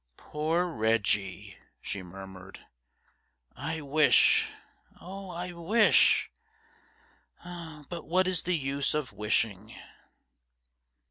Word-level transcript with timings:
'Poor 0.17 0.65
Reggie!' 0.65 1.59
she 1.79 2.01
murmured. 2.01 2.65
'I 3.55 3.81
wish 3.81 4.49
I 4.99 5.51
wish 5.53 6.31
but 7.43 8.07
what 8.07 8.25
is 8.27 8.41
the 8.41 8.57
use 8.57 8.95
of 8.95 9.13
wishing?' 9.13 9.75